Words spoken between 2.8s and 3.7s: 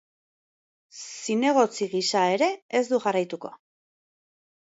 du jarraituko.